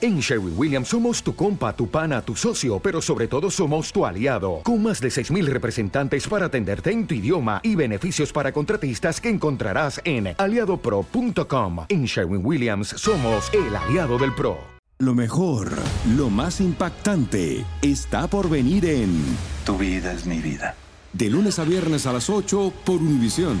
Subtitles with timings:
[0.00, 4.06] En Sherwin Williams somos tu compa, tu pana, tu socio, pero sobre todo somos tu
[4.06, 9.20] aliado, con más de 6.000 representantes para atenderte en tu idioma y beneficios para contratistas
[9.20, 11.86] que encontrarás en aliadopro.com.
[11.88, 14.58] En Sherwin Williams somos el aliado del PRO.
[15.00, 15.72] Lo mejor,
[16.16, 19.20] lo más impactante, está por venir en
[19.66, 20.76] Tu vida es mi vida.
[21.12, 23.58] De lunes a viernes a las 8 por Univisión.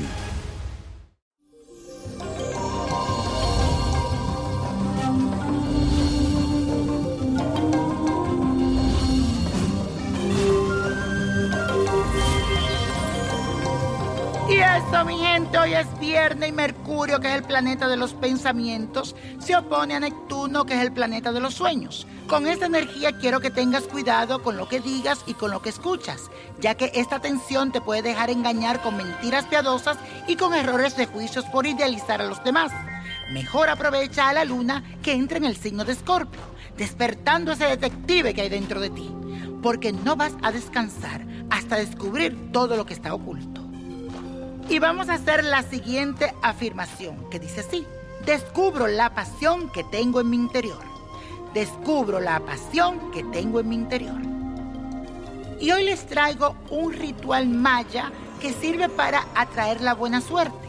[14.58, 18.12] Y eso, mi gente, hoy es viernes y Mercurio, que es el planeta de los
[18.14, 22.08] pensamientos, se opone a Neptuno, que es el planeta de los sueños.
[22.26, 25.68] Con esta energía quiero que tengas cuidado con lo que digas y con lo que
[25.68, 30.96] escuchas, ya que esta tensión te puede dejar engañar con mentiras piadosas y con errores
[30.96, 32.72] de juicios por idealizar a los demás.
[33.30, 36.40] Mejor aprovecha a la luna que entre en el signo de Escorpio,
[36.76, 39.08] despertando ese detective que hay dentro de ti,
[39.62, 43.57] porque no vas a descansar hasta descubrir todo lo que está oculto.
[44.70, 47.86] Y vamos a hacer la siguiente afirmación que dice así.
[48.26, 50.82] Descubro la pasión que tengo en mi interior.
[51.54, 54.20] Descubro la pasión que tengo en mi interior.
[55.58, 58.12] Y hoy les traigo un ritual maya
[58.42, 60.68] que sirve para atraer la buena suerte.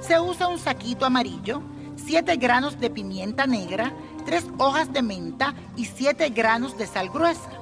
[0.00, 1.62] Se usa un saquito amarillo,
[1.96, 3.92] 7 granos de pimienta negra,
[4.24, 7.55] 3 hojas de menta y 7 granos de sal gruesa.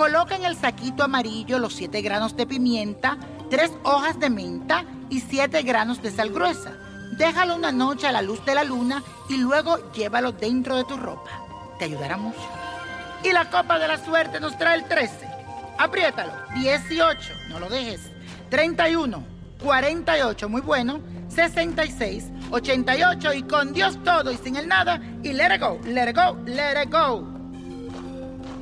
[0.00, 3.18] Coloca en el saquito amarillo los 7 granos de pimienta,
[3.50, 6.72] 3 hojas de menta y 7 granos de sal gruesa.
[7.18, 10.96] Déjalo una noche a la luz de la luna y luego llévalo dentro de tu
[10.96, 11.30] ropa.
[11.78, 12.40] Te ayudará mucho.
[13.22, 15.28] Y la copa de la suerte nos trae el 13.
[15.76, 16.32] Apriétalo.
[16.54, 18.00] 18, no lo dejes.
[18.48, 19.22] 31,
[19.62, 21.00] 48, muy bueno.
[21.28, 24.98] 66, 88 y con Dios todo y sin el nada.
[25.22, 27.39] Y let it go, let it go, let it go.